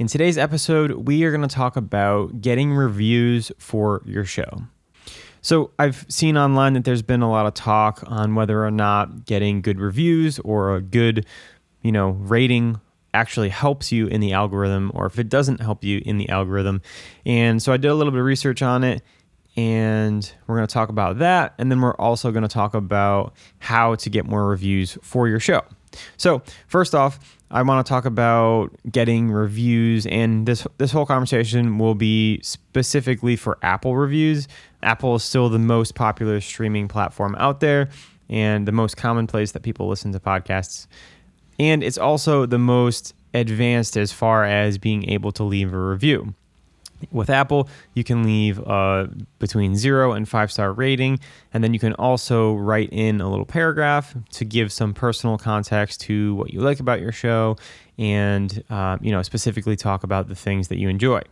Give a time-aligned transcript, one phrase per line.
[0.00, 4.62] In today's episode, we are going to talk about getting reviews for your show.
[5.42, 9.26] So, I've seen online that there's been a lot of talk on whether or not
[9.26, 11.26] getting good reviews or a good,
[11.82, 12.80] you know, rating
[13.12, 16.80] actually helps you in the algorithm or if it doesn't help you in the algorithm.
[17.26, 19.02] And so I did a little bit of research on it
[19.54, 23.34] and we're going to talk about that and then we're also going to talk about
[23.58, 25.60] how to get more reviews for your show.
[26.16, 27.18] So, first off,
[27.50, 33.36] I want to talk about getting reviews, and this this whole conversation will be specifically
[33.36, 34.46] for Apple reviews.
[34.82, 37.88] Apple is still the most popular streaming platform out there,
[38.28, 40.86] and the most common place that people listen to podcasts,
[41.58, 46.34] and it's also the most advanced as far as being able to leave a review.
[47.10, 49.06] With Apple, you can leave uh,
[49.38, 51.18] between zero and five star rating,
[51.52, 56.00] and then you can also write in a little paragraph to give some personal context
[56.02, 57.56] to what you like about your show,
[57.98, 61.22] and uh, you know specifically talk about the things that you enjoy.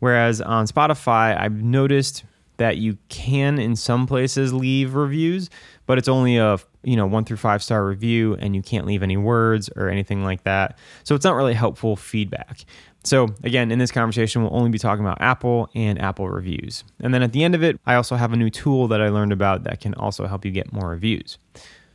[0.00, 2.24] Whereas on Spotify, I've noticed
[2.56, 5.50] that you can in some places leave reviews,
[5.86, 9.02] but it's only a you know one through five star review, and you can't leave
[9.02, 10.78] any words or anything like that.
[11.02, 12.64] So it's not really helpful feedback.
[13.04, 16.84] So, again, in this conversation, we'll only be talking about Apple and Apple reviews.
[17.00, 19.10] And then at the end of it, I also have a new tool that I
[19.10, 21.38] learned about that can also help you get more reviews.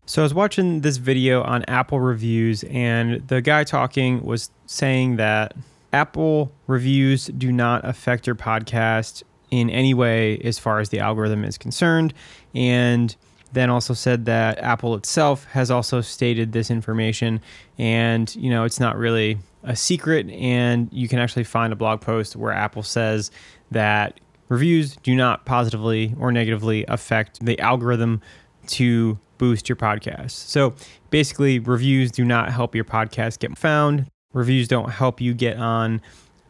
[0.06, 5.16] So, I was watching this video on Apple reviews, and the guy talking was saying
[5.16, 5.56] that
[5.92, 11.44] Apple reviews do not affect your podcast in any way as far as the algorithm
[11.44, 12.14] is concerned.
[12.54, 13.16] And
[13.52, 17.42] then also said that Apple itself has also stated this information,
[17.78, 22.02] and you know, it's not really a secret, and you can actually find a blog
[22.02, 23.32] post where Apple says
[23.72, 28.22] that reviews do not positively or negatively affect the algorithm
[28.68, 30.32] to boost your podcast.
[30.32, 30.76] So
[31.10, 34.08] basically, reviews do not help your podcast get found.
[34.34, 36.02] Reviews don't help you get on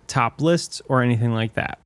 [0.08, 1.80] top lists or anything like that.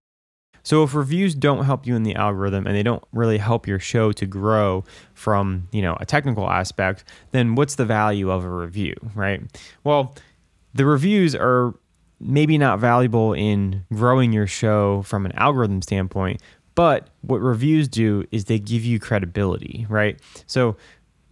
[0.63, 3.79] So if reviews don't help you in the algorithm and they don't really help your
[3.79, 8.49] show to grow from, you know, a technical aspect, then what's the value of a
[8.49, 9.41] review, right?
[9.83, 10.15] Well,
[10.73, 11.73] the reviews are
[12.19, 16.41] maybe not valuable in growing your show from an algorithm standpoint,
[16.75, 20.19] but what reviews do is they give you credibility, right?
[20.47, 20.77] So,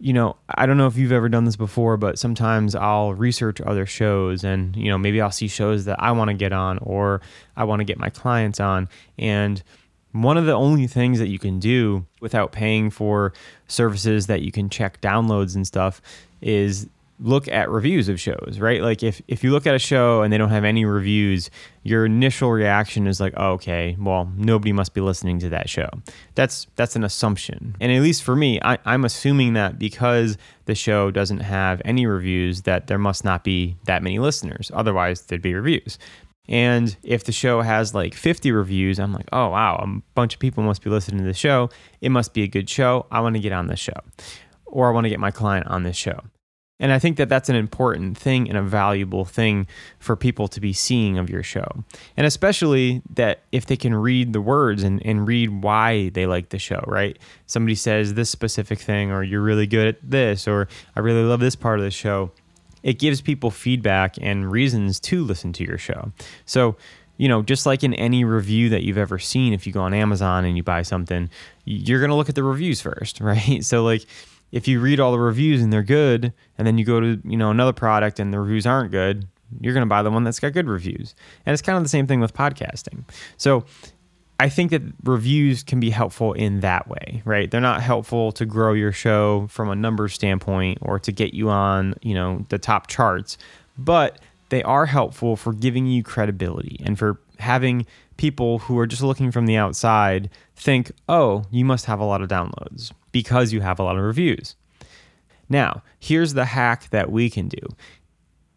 [0.02, 3.60] you know, I don't know if you've ever done this before, but sometimes I'll research
[3.60, 6.78] other shows and, you know, maybe I'll see shows that I want to get on
[6.78, 7.20] or
[7.56, 8.88] I want to get my clients on.
[9.16, 9.62] And
[10.10, 13.32] one of the only things that you can do without paying for
[13.68, 16.02] services that you can check downloads and stuff
[16.40, 16.88] is
[17.22, 18.82] look at reviews of shows, right?
[18.82, 21.50] Like if if you look at a show and they don't have any reviews,
[21.82, 25.88] your initial reaction is like, oh, okay, well, nobody must be listening to that show.
[26.34, 27.76] That's that's an assumption.
[27.80, 32.06] And at least for me, I, I'm assuming that because the show doesn't have any
[32.06, 34.70] reviews, that there must not be that many listeners.
[34.74, 35.98] Otherwise, there'd be reviews.
[36.48, 40.40] And if the show has like 50 reviews, I'm like, oh, wow, a bunch of
[40.40, 41.70] people must be listening to the show.
[42.00, 43.06] It must be a good show.
[43.12, 43.94] I want to get on this show.
[44.66, 46.20] Or I want to get my client on this show.
[46.82, 49.68] And I think that that's an important thing and a valuable thing
[50.00, 51.84] for people to be seeing of your show.
[52.16, 56.48] And especially that if they can read the words and, and read why they like
[56.48, 57.16] the show, right?
[57.46, 60.66] Somebody says this specific thing, or you're really good at this, or
[60.96, 62.32] I really love this part of the show.
[62.82, 66.10] It gives people feedback and reasons to listen to your show.
[66.46, 66.76] So,
[67.16, 69.94] you know, just like in any review that you've ever seen, if you go on
[69.94, 71.30] Amazon and you buy something,
[71.64, 73.64] you're going to look at the reviews first, right?
[73.64, 74.04] So, like,
[74.52, 77.36] if you read all the reviews and they're good, and then you go to you
[77.36, 79.26] know another product and the reviews aren't good,
[79.60, 81.14] you're going to buy the one that's got good reviews.
[81.44, 83.04] And it's kind of the same thing with podcasting.
[83.36, 83.64] So
[84.38, 87.50] I think that reviews can be helpful in that way, right?
[87.50, 91.48] They're not helpful to grow your show from a numbers standpoint or to get you
[91.48, 93.38] on, you know, the top charts,
[93.78, 94.18] but
[94.48, 97.86] they are helpful for giving you credibility and for having
[98.16, 102.22] people who are just looking from the outside think, "Oh, you must have a lot
[102.22, 104.56] of downloads." because you have a lot of reviews.
[105.48, 107.60] Now, here's the hack that we can do.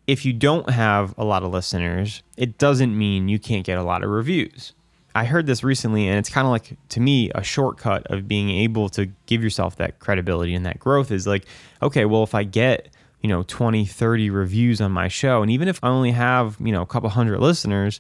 [0.08, 3.84] If you don't have a lot of listeners, it doesn't mean you can't get a
[3.84, 4.74] lot of reviews.
[5.14, 8.50] I heard this recently, and it's kind of like, to me, a shortcut of being
[8.50, 11.46] able to give yourself that credibility and that growth is like,
[11.82, 12.90] okay, well, if I get,
[13.22, 16.72] you know, 20, 30 reviews on my show, and even if I only have, you
[16.72, 18.00] know, a couple hundred listeners,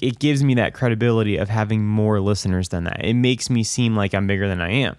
[0.00, 3.04] it gives me that credibility of having more listeners than that.
[3.04, 4.96] It makes me seem like I'm bigger than I am.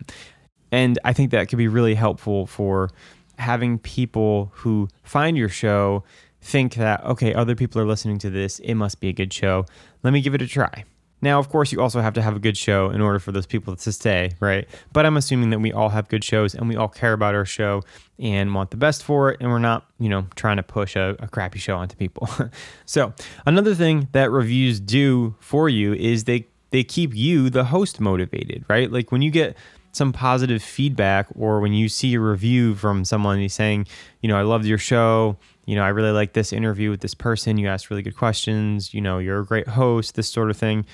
[0.72, 2.90] And I think that could be really helpful for
[3.38, 6.04] having people who find your show
[6.42, 8.60] think that, okay, other people are listening to this.
[8.60, 9.66] It must be a good show.
[10.04, 10.84] Let me give it a try.
[11.22, 13.46] Now, of course, you also have to have a good show in order for those
[13.46, 14.68] people to stay, right?
[14.94, 17.46] But I'm assuming that we all have good shows and we all care about our
[17.46, 17.82] show
[18.20, 19.38] and want the best for it.
[19.42, 22.30] And we're not, you know, trying to push a, a crappy show onto people.
[22.86, 23.14] so,
[23.46, 28.64] another thing that reviews do for you is they, they keep you, the host, motivated,
[28.68, 28.92] right?
[28.92, 29.58] Like when you get
[29.98, 33.88] some positive feedback or when you see a review from someone saying,
[34.22, 37.14] you know, I loved your show, you know, I really like this interview with this
[37.14, 40.58] person, you asked really good questions, you know, you're a great host, this sort of
[40.58, 40.86] thing.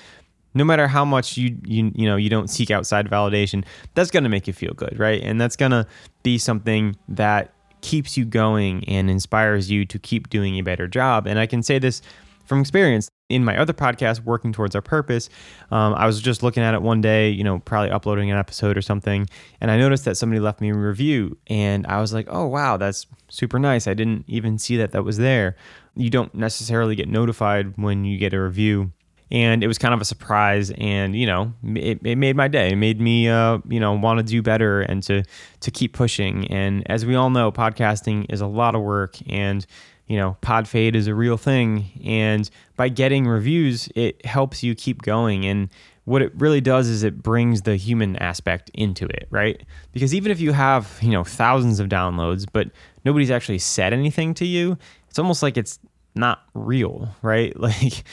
[0.54, 3.64] No matter how much you you you know, you don't seek outside validation,
[3.94, 5.20] that's going to make you feel good, right?
[5.22, 5.86] And that's going to
[6.22, 11.26] be something that keeps you going and inspires you to keep doing a better job.
[11.26, 12.00] And I can say this
[12.44, 15.28] from experience in my other podcast, Working Towards Our Purpose,
[15.70, 18.76] um, I was just looking at it one day, you know, probably uploading an episode
[18.76, 19.26] or something,
[19.60, 22.76] and I noticed that somebody left me a review, and I was like, oh, wow,
[22.76, 23.88] that's super nice.
[23.88, 25.56] I didn't even see that that was there.
[25.96, 28.92] You don't necessarily get notified when you get a review.
[29.30, 32.68] And it was kind of a surprise, and you know, it, it made my day.
[32.72, 35.24] It made me, uh, you know, want to do better and to
[35.60, 36.46] to keep pushing.
[36.48, 39.66] And as we all know, podcasting is a lot of work, and
[40.06, 41.86] you know, pod fade is a real thing.
[42.04, 45.44] And by getting reviews, it helps you keep going.
[45.46, 45.68] And
[46.04, 49.62] what it really does is it brings the human aspect into it, right?
[49.92, 52.68] Because even if you have, you know, thousands of downloads, but
[53.04, 54.76] nobody's actually said anything to you,
[55.08, 55.78] it's almost like it's
[56.14, 57.54] not real, right?
[57.64, 58.04] Like,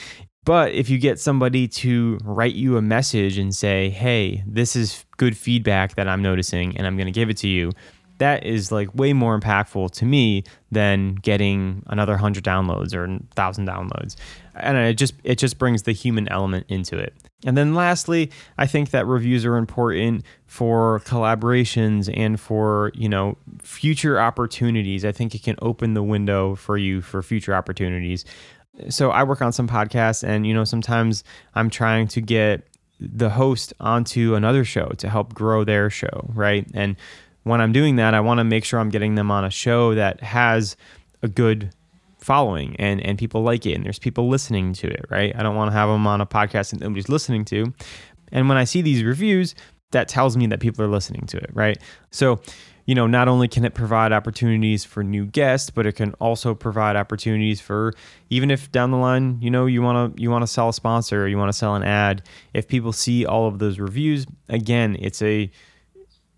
[0.44, 5.04] but if you get somebody to write you a message and say, hey, this is
[5.16, 7.70] good feedback that I'm noticing and I'm going to give it to you,
[8.22, 13.66] that is like way more impactful to me than getting another 100 downloads or 1000
[13.66, 14.14] downloads.
[14.54, 17.14] And it just it just brings the human element into it.
[17.44, 23.36] And then lastly i think that reviews are important for collaborations and for you know
[23.60, 25.04] future opportunities.
[25.04, 28.24] I think it can open the window for you for future opportunities.
[28.88, 31.24] So i work on some podcasts and you know sometimes
[31.56, 32.68] i'm trying to get
[33.00, 36.70] the host onto another show to help grow their show right?
[36.72, 36.94] And
[37.44, 39.94] when I'm doing that, I want to make sure I'm getting them on a show
[39.94, 40.76] that has
[41.22, 41.70] a good
[42.18, 45.34] following and and people like it and there's people listening to it, right?
[45.36, 47.72] I don't want to have them on a podcast that nobody's listening to.
[48.30, 49.54] And when I see these reviews,
[49.90, 51.76] that tells me that people are listening to it, right?
[52.10, 52.40] So,
[52.86, 56.54] you know, not only can it provide opportunities for new guests, but it can also
[56.54, 57.92] provide opportunities for
[58.30, 60.72] even if down the line, you know, you want to you want to sell a
[60.72, 62.22] sponsor or you want to sell an ad,
[62.54, 65.50] if people see all of those reviews, again, it's a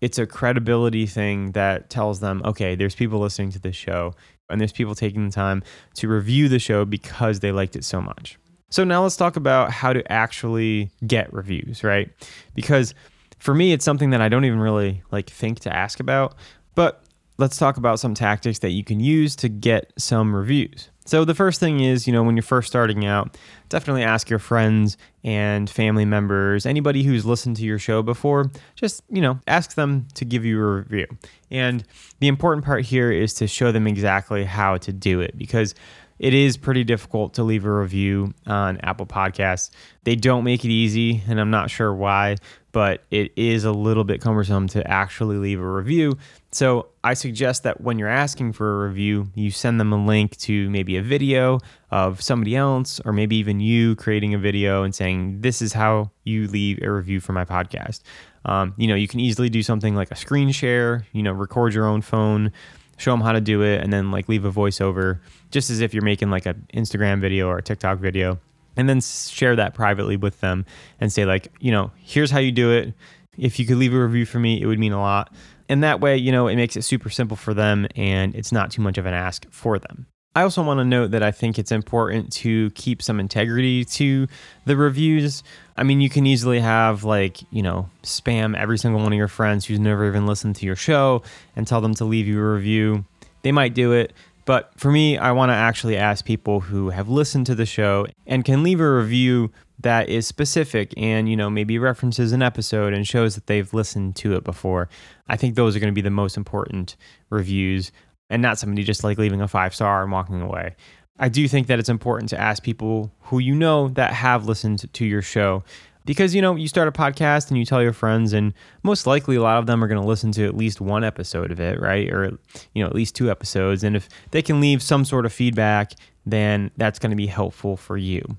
[0.05, 4.13] it's a credibility thing that tells them, okay, there's people listening to this show
[4.51, 5.63] and there's people taking the time
[5.95, 8.37] to review the show because they liked it so much.
[8.69, 12.07] So now let's talk about how to actually get reviews, right?
[12.53, 12.93] Because
[13.39, 16.35] for me it's something that I don't even really like think to ask about,
[16.75, 17.03] but
[17.37, 20.89] let's talk about some tactics that you can use to get some reviews.
[21.07, 23.37] So, the first thing is, you know, when you're first starting out,
[23.69, 29.03] definitely ask your friends and family members, anybody who's listened to your show before, just,
[29.09, 31.05] you know, ask them to give you a review.
[31.51, 31.83] And
[32.19, 35.75] the important part here is to show them exactly how to do it because
[36.17, 39.69] it is pretty difficult to leave a review on Apple Podcasts.
[40.05, 42.37] They don't make it easy, and I'm not sure why,
[42.75, 46.17] but it is a little bit cumbersome to actually leave a review.
[46.51, 50.35] So I suggest that when you're asking for a review, you send them a link
[50.39, 54.93] to maybe a video of somebody else, or maybe even you creating a video and
[54.93, 58.01] saying, This is how you leave a review for my podcast.
[58.43, 61.73] Um, you know, you can easily do something like a screen share, you know, record
[61.73, 62.51] your own phone
[62.97, 65.19] show them how to do it, and then like leave a voiceover,
[65.51, 68.39] just as if you're making like an Instagram video or a TikTok video,
[68.77, 70.65] and then share that privately with them
[70.99, 72.93] and say like, you know, here's how you do it.
[73.37, 75.33] If you could leave a review for me, it would mean a lot.
[75.67, 78.71] And that way, you know, it makes it super simple for them and it's not
[78.71, 80.07] too much of an ask for them.
[80.37, 84.27] I also want to note that I think it's important to keep some integrity to
[84.65, 85.43] the reviews.
[85.77, 89.29] I mean, you can easily have, like, you know, spam every single one of your
[89.29, 91.23] friends who's never even listened to your show
[91.55, 93.05] and tell them to leave you a review.
[93.43, 94.11] They might do it,
[94.45, 98.05] but for me, I want to actually ask people who have listened to the show
[98.27, 102.93] and can leave a review that is specific and, you know, maybe references an episode
[102.93, 104.87] and shows that they've listened to it before.
[105.27, 106.95] I think those are going to be the most important
[107.29, 107.91] reviews
[108.29, 110.75] and not somebody just like leaving a five star and walking away.
[111.17, 114.91] I do think that it's important to ask people who you know that have listened
[114.93, 115.63] to your show
[116.05, 119.35] because you know you start a podcast and you tell your friends and most likely
[119.35, 121.79] a lot of them are going to listen to at least one episode of it
[121.79, 122.11] right?
[122.11, 122.37] Or
[122.73, 123.83] you know at least two episodes.
[123.83, 125.93] And if they can leave some sort of feedback
[126.25, 128.37] then that's going to be helpful for you.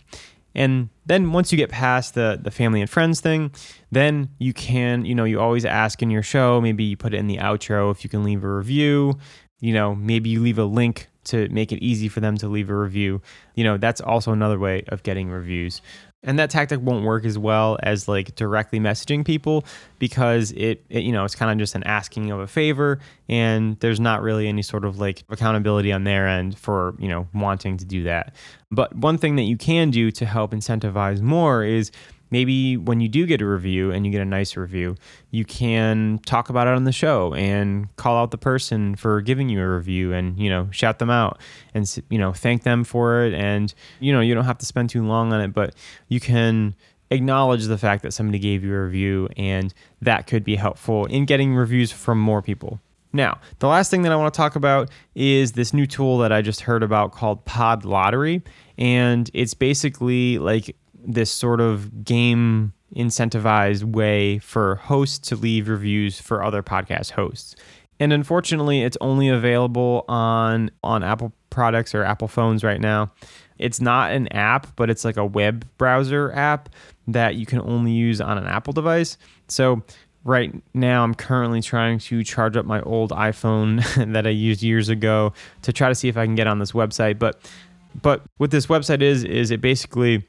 [0.54, 3.52] And then once you get past the the family and friends thing,
[3.92, 7.18] then you can, you know, you always ask in your show, maybe you put it
[7.18, 9.18] in the outro if you can leave a review,
[9.60, 12.70] you know, maybe you leave a link to make it easy for them to leave
[12.70, 13.20] a review.
[13.54, 15.82] You know, that's also another way of getting reviews.
[16.26, 19.64] And that tactic won't work as well as like directly messaging people
[19.98, 23.78] because it, it you know, it's kind of just an asking of a favor and
[23.80, 27.78] there's not really any sort of like accountability on their end for, you know, wanting
[27.78, 28.34] to do that.
[28.70, 31.92] But one thing that you can do to help incentivize more is
[32.30, 34.96] maybe when you do get a review and you get a nice review,
[35.30, 39.48] you can talk about it on the show and call out the person for giving
[39.48, 41.40] you a review and, you know, shout them out
[41.74, 43.34] and, you know, thank them for it.
[43.34, 45.74] And, you know, you don't have to spend too long on it, but
[46.08, 46.74] you can
[47.10, 51.24] acknowledge the fact that somebody gave you a review and that could be helpful in
[51.24, 52.80] getting reviews from more people.
[53.12, 56.32] Now, the last thing that I want to talk about is this new tool that
[56.32, 58.42] I just heard about called Pod Lottery.
[58.76, 66.20] And it's basically like this sort of game incentivized way for hosts to leave reviews
[66.20, 67.54] for other podcast hosts.
[67.98, 73.12] And unfortunately, it's only available on on Apple products or Apple phones right now.
[73.58, 76.68] It's not an app, but it's like a web browser app
[77.08, 79.16] that you can only use on an Apple device.
[79.48, 79.82] So
[80.24, 83.82] right now I'm currently trying to charge up my old iPhone
[84.12, 85.32] that I used years ago
[85.62, 87.18] to try to see if I can get on this website.
[87.18, 87.40] But
[88.02, 90.28] but what this website is is it basically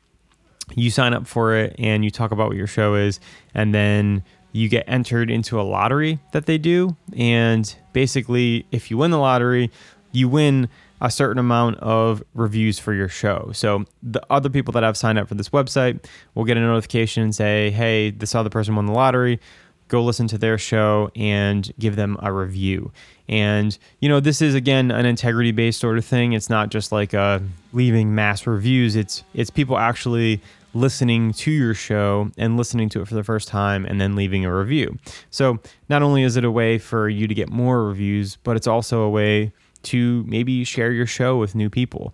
[0.76, 3.20] you sign up for it and you talk about what your show is
[3.54, 8.98] and then you get entered into a lottery that they do and basically if you
[8.98, 9.72] win the lottery
[10.12, 10.68] you win
[11.00, 15.18] a certain amount of reviews for your show so the other people that have signed
[15.18, 18.86] up for this website will get a notification and say hey this other person won
[18.86, 19.40] the lottery
[19.88, 22.92] go listen to their show and give them a review.
[23.30, 26.34] And, you know, this is again an integrity based sort of thing.
[26.34, 27.40] It's not just like uh,
[27.74, 28.96] leaving mass reviews.
[28.96, 30.42] It's it's people actually
[30.80, 34.46] listening to your show and listening to it for the first time and then leaving
[34.46, 34.98] a review.
[35.30, 38.68] So, not only is it a way for you to get more reviews, but it's
[38.68, 39.52] also a way
[39.84, 42.14] to maybe share your show with new people.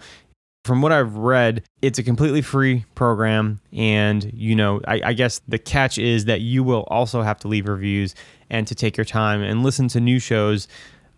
[0.65, 3.59] From what I've read, it's a completely free program.
[3.73, 7.49] And, you know, I, I, guess the catch is that you will also have to
[7.49, 8.15] leave reviews
[8.49, 10.69] and to take your time and listen to new shows.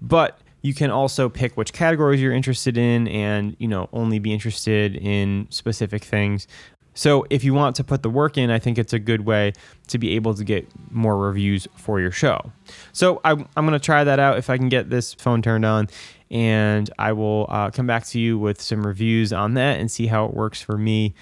[0.01, 4.33] But you can also pick which categories you're interested in and, you know, only be
[4.33, 6.47] interested in specific things.
[6.95, 9.53] So if you want to put the work in, I think it's a good way
[9.87, 12.51] to be able to get more reviews for your show.
[12.93, 15.65] So I, am going to try that out if I can get this phone turned
[15.65, 15.89] on,
[16.31, 20.07] and I will uh, come back to you with some reviews on that and see
[20.07, 21.13] how it works for me.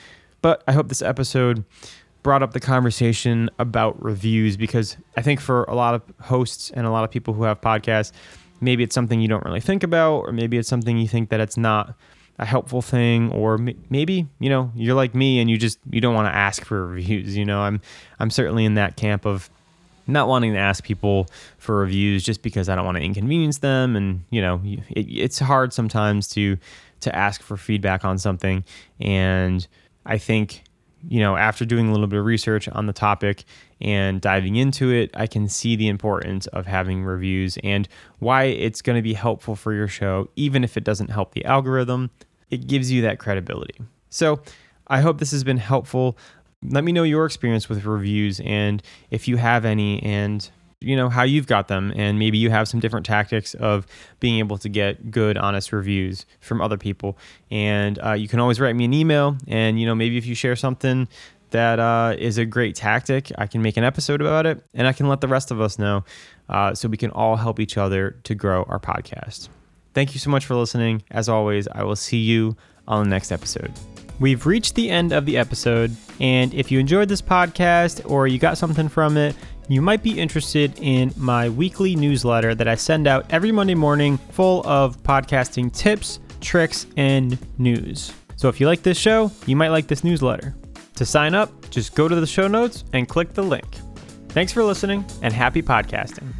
[0.42, 1.66] But I hope this episode
[2.22, 6.86] brought up the conversation about reviews because I think for a lot of hosts and
[6.86, 8.12] a lot of people who have podcasts,
[8.62, 11.40] maybe it's something you don't really think about, or maybe it's something you think that
[11.40, 11.96] it's not
[12.40, 13.58] a helpful thing or
[13.90, 16.88] maybe you know you're like me and you just you don't want to ask for
[16.88, 17.62] reviews you know?
[17.62, 17.82] I'm
[18.20, 19.50] i'm certainly in that camp of
[20.06, 23.96] not wanting to ask people for reviews just because i don't want to inconvenience them
[23.96, 26.58] and you know it, it's hard sometimes to
[27.02, 28.64] to ask for feedback on something.
[29.00, 29.66] And
[30.06, 30.64] i think
[31.08, 33.44] you know, after doing a little bit of research on the topic
[33.82, 37.88] and diving into it, I can see the importance of having reviews and
[38.20, 41.44] why it's going to be helpful for your show, even if it doesn't help the
[41.46, 42.10] algorithm.
[42.50, 43.76] It gives you that credibility.
[44.10, 44.42] So,
[44.88, 46.18] I hope this has been helpful.
[46.62, 50.50] Let me know your experience with reviews and if you have any, and
[50.84, 53.88] you know how you've got them and maybe you have some different tactics of
[54.20, 57.18] being able to get good honest reviews from other people.
[57.52, 60.36] And uh, you can always write me an email and you know maybe if you
[60.36, 61.08] share something
[61.52, 64.94] that uh, is a great tactic i can make an episode about it and i
[64.94, 66.04] can let the rest of us know
[66.50, 69.48] uh, so we can all help each other to grow our podcast.
[69.94, 71.04] Thank you so much for listening.
[71.12, 73.72] As always i will see you on the next episode
[74.24, 78.40] We've reached the end of the episode, and if you enjoyed this podcast or you
[78.40, 79.36] got something from it,
[79.68, 84.18] you might be interested in my weekly newsletter that I send out every Monday morning,
[84.32, 88.14] full of podcasting tips, tricks, and news.
[88.38, 90.56] So if you like this show, you might like this newsletter.
[90.96, 93.76] To sign up, just go to the show notes and click the link.
[94.30, 96.34] Thanks for listening and happy podcasting.